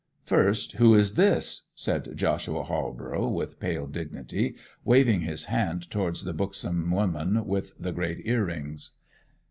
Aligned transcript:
'First, 0.23 0.71
who 0.77 0.95
is 0.95 1.13
this?' 1.13 1.67
said 1.75 2.13
Joshua 2.17 2.63
Halborough 2.63 3.27
with 3.27 3.59
pale 3.59 3.85
dignity, 3.85 4.55
waving 4.83 5.21
his 5.21 5.45
hand 5.45 5.91
towards 5.91 6.23
the 6.23 6.33
buxom 6.33 6.89
woman 6.89 7.45
with 7.45 7.73
the 7.77 7.91
great 7.91 8.25
earrings. 8.25 8.95